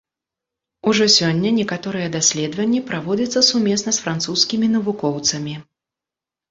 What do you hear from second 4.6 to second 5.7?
навукоўцамі.